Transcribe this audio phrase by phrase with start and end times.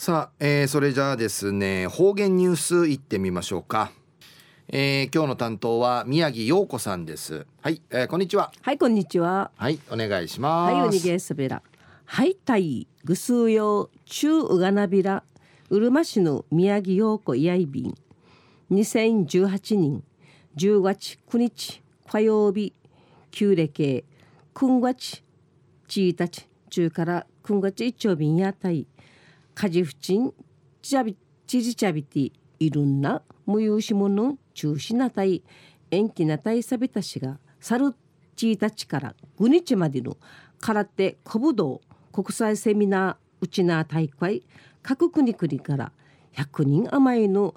[0.00, 3.90] さあ、えー、それじゃあですね方言ニュースいってみましょうか、
[4.68, 7.48] えー、今日の担当は宮城陽子さんです。
[7.60, 8.52] はい、えー、こんにちは。
[8.62, 9.50] はいこんにちは。
[9.56, 10.72] はいお願いします。
[10.72, 11.62] はいおにげすべら
[12.04, 15.24] はいたいぐすうよ中うがなびら
[15.68, 17.94] うるま市の宮城陽子やいびん。
[18.70, 20.04] 2018年
[20.56, 22.72] 10月9日火曜日
[23.32, 24.04] 旧暦
[24.54, 25.24] 9月
[25.88, 28.86] 1日中から9月一丁便やたい
[29.60, 30.32] カジフチン
[30.82, 31.16] チャビ
[31.48, 35.42] チジチャビティいろんな無用しもの中止なたい
[35.90, 37.92] 延期なたいさびたしがサル
[38.36, 40.16] チータチから5日までの
[40.60, 41.80] 空手古武道
[42.12, 44.44] 国際セミナーうちな大会
[44.80, 45.90] 各国々から
[46.36, 47.56] 100人余りの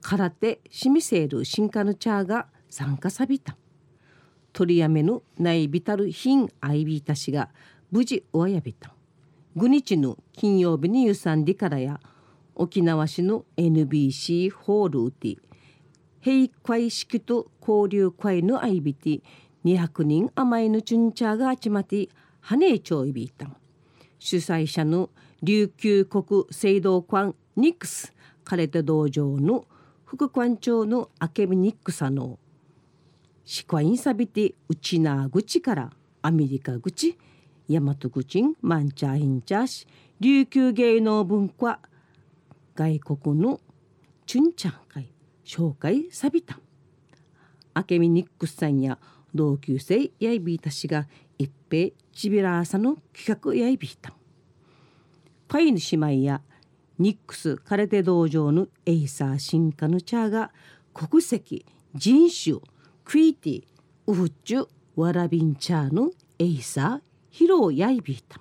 [0.00, 3.58] 空手シミセール新カヌチャーが参加さびた。
[4.54, 7.50] 取りやめぬないびたる品アイビータ氏が
[7.90, 8.94] 無事おわやびた。
[9.56, 12.00] 5日の金曜日にゆさんりからや
[12.54, 15.38] 沖縄市の NBC ホールウティ
[16.20, 19.22] 平会式と交流会のアイビティ
[19.64, 22.08] 200人余りのチュンチャーが集まって
[22.40, 23.50] ハネーチョイビータ
[24.18, 25.10] 主催者の
[25.42, 28.14] 琉球国聖堂館ニックス
[28.44, 29.66] カレテ道場の
[30.04, 32.38] 副館長の明美ニックさんの
[33.44, 35.90] 歯科員さびてうちな口から
[36.22, 37.18] アメリカ口
[37.68, 39.86] 大和口マンチャインチャーシ
[40.20, 41.80] 琉球芸能文化
[42.74, 43.60] 外国の
[44.26, 45.12] チュンチャン会
[45.44, 46.58] 紹介さびた。
[47.74, 48.98] 明美ニックスさんや
[49.34, 51.06] 同級生やいびいたしが
[51.38, 54.12] 一平ちびら朝の企画やいびいた。
[55.48, 56.40] パイヌ姉妹や
[56.98, 60.52] ニックスカレテ道場のエイサー進化のチャーが
[60.94, 62.56] 国籍人種
[63.04, 63.64] クイティ
[64.06, 68.40] ウフチュワラビンチャーのエイサーヒロやいびいた。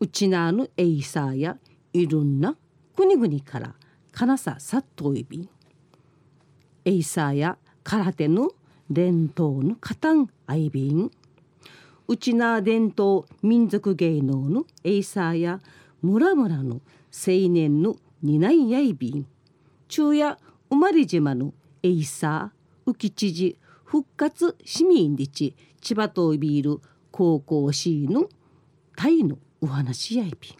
[0.00, 1.56] うちなーのエイサーや
[1.92, 2.56] いろんな
[2.96, 3.74] 国々から
[4.10, 5.48] かなささっといび
[6.84, 8.50] エイサーや空手の
[8.90, 11.12] 伝統のカタンアイビン
[12.08, 15.60] うちな伝統民族芸能のエイサーや
[16.02, 16.80] 村々の
[17.12, 19.26] 青年の担いやいびん
[19.88, 20.36] 昼夜
[20.68, 21.54] 生まれ島の
[21.84, 26.80] エイサー浮知事復活市民でち千葉とビール
[27.12, 28.28] 高校 C の
[28.96, 30.56] タイのお話やいびん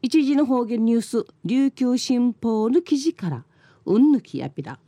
[0.00, 3.44] 一時の方言ニュース琉球新報の記事から
[3.84, 4.78] うんぬきやびら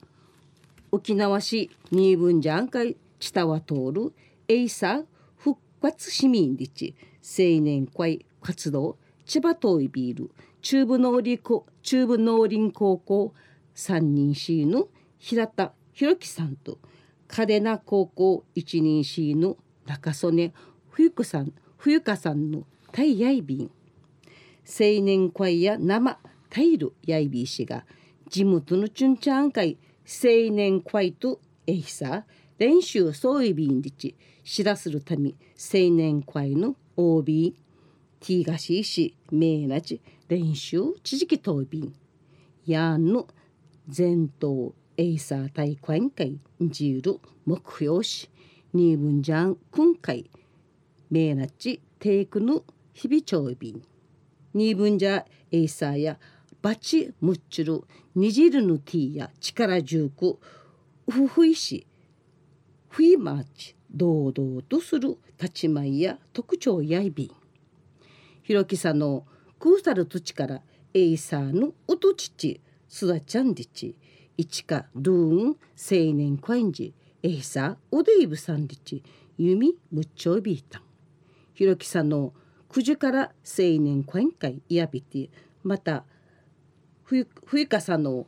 [0.93, 4.12] 沖縄市新聞ジャン会知多は通る
[4.49, 5.05] エイサー
[5.37, 10.31] 復活市民立地青年会活動千葉トイビール
[10.62, 11.43] 中部農林
[11.82, 13.34] 中部農林高校
[13.75, 14.88] 三人 C の
[15.19, 16.78] 平田博樹さんと
[17.28, 19.56] 嘉手納高校一人 C の
[19.87, 20.53] 中曽根
[20.97, 22.62] 冬子さん冬香さんの
[22.93, 23.71] タイヤイビン
[24.65, 27.84] 青年会や生タイルヤイビー氏が
[28.31, 32.25] 地元のチュンチャン会青年会とエイサ
[32.59, 37.56] 練習総意ビン立地知らするため青年会の OB
[38.21, 41.93] ティーガシーシメーナチ練習知識答弁
[42.66, 43.26] ヤンの
[43.88, 48.31] 全島エイサー大会会ジール目標し
[48.72, 50.31] ニーブンジャン今回
[51.11, 53.83] メーナチテイクの日々長便
[54.55, 56.19] ニーブンジャエイサーや
[56.63, 57.85] バチムッチュル
[58.15, 60.39] ニジルのティーや力十九
[61.09, 61.87] ウフイシ
[62.89, 67.31] フィーマーチ堂々とする立ち前や特徴やいびん。
[68.43, 69.27] ひろきさの
[69.59, 70.63] クーサル土から
[70.95, 73.97] エイサーのうとちちすだちゃんでち
[74.37, 79.03] いちかドゥーン青年コインジエイサーおでいぶさんでち
[79.37, 80.94] 弓むっちょいびいたん。
[81.55, 82.33] ひろきさんの
[82.69, 85.31] くじから青年コイン会いやびて
[85.63, 86.05] また
[87.05, 88.27] ふゆかさの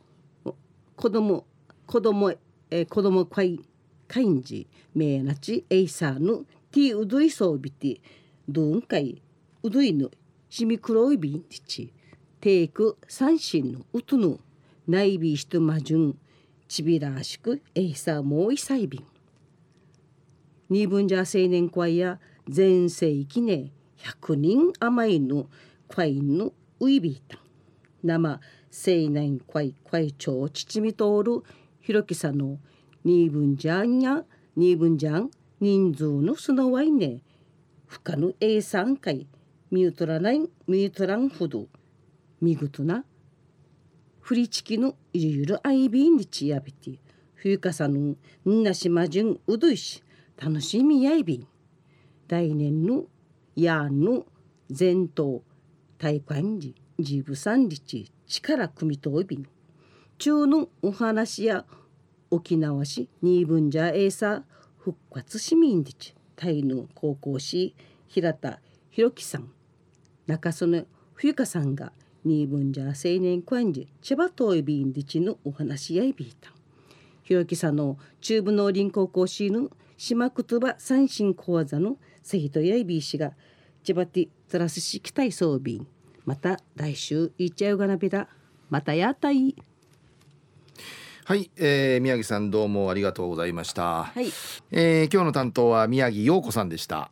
[0.95, 1.45] 子供
[1.85, 2.33] 子供
[2.69, 3.61] えー、子供会
[4.07, 8.01] カインジメーナチエイサーのティウドイソービティ
[8.47, 9.21] ドゥンカイ
[9.63, 10.09] ウドイの
[10.49, 11.93] シミクロイビンティチ
[12.39, 14.37] テイク三ンのウトヌ
[14.87, 16.17] ナイビーシトマジュン
[16.67, 19.05] チビラーシクエイサーモーイサイビン
[20.69, 25.47] ニブンジャー青年会や全盛期ね100人余りの
[25.89, 27.39] 会のウイビータ
[28.03, 28.39] 生
[28.71, 31.43] 青年会会長父みとおる
[31.81, 32.57] ひろきさの
[33.03, 34.23] ニーブンジャンや
[34.55, 37.21] ニーブンジャン人数のスノワイネ
[37.85, 39.27] 不可の A 3回
[39.71, 41.65] ミュートラナインミュートランほど
[42.39, 43.03] 見事な
[44.21, 46.99] フリチキのいるゆるアイビーにちやべて
[47.33, 48.15] 冬かさの
[48.47, 50.03] んなしまじゅんうどいし
[50.41, 51.47] 楽しみやいびん。
[52.27, 53.05] 来年の
[53.55, 54.25] やの
[54.69, 55.41] 全島
[55.97, 59.47] 大会にジブ三日力組みといびん
[60.17, 61.65] 中のお話や
[62.29, 64.43] 沖縄市新聞じゃえいさ
[64.77, 67.75] 復活市民でちタイの高校市
[68.07, 68.59] 平田
[68.89, 69.49] 博樹さん
[70.27, 71.93] 中曽根冬香さんが
[72.25, 76.51] 新聞じゃ青年官児千葉といびんでちのお話やいびいた。
[77.23, 81.97] ひろきさんの中部農林高校市の島言葉三振講座の
[82.27, 83.31] セヒトやいびいしが
[83.85, 85.79] 千葉ティトラスし期待装備
[86.25, 88.27] また来週いっちゃうがなびだ
[88.69, 89.55] またやったい
[91.23, 94.03] はい、えー、宮城さんどうもありがとうございました。
[94.03, 94.27] はい、
[94.71, 97.11] えー、今日の担当は宮城陽子さんでした。